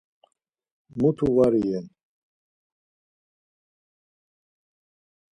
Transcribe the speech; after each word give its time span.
Muti 0.99 1.27
var 1.35 1.53
iyen. 1.61 1.85